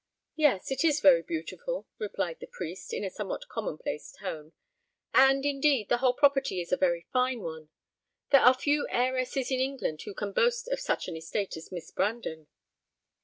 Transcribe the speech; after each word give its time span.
"Yes, 0.35 0.71
it 0.71 0.83
is 0.83 0.99
very 0.99 1.21
beautiful," 1.21 1.85
replied 1.99 2.39
the 2.39 2.47
priest, 2.47 2.91
in 2.91 3.03
a 3.03 3.09
somewhat 3.11 3.47
common 3.49 3.77
place 3.77 4.11
tone; 4.11 4.51
"and, 5.13 5.45
indeed, 5.45 5.89
the 5.89 5.97
whole 5.97 6.15
property 6.15 6.59
is 6.59 6.71
a 6.71 6.75
very 6.75 7.05
fine 7.13 7.39
one. 7.41 7.69
There 8.31 8.41
are 8.41 8.55
few 8.55 8.87
heiresses 8.89 9.51
in 9.51 9.59
England 9.59 10.01
who 10.01 10.15
can 10.15 10.31
boast 10.31 10.67
of 10.69 10.79
such 10.79 11.07
an 11.07 11.15
estate 11.15 11.55
as 11.55 11.71
Miss 11.71 11.91
Brandon." 11.91 12.47